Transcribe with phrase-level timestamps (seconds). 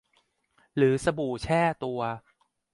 [0.75, 2.01] หรือสบู่แช่ตัว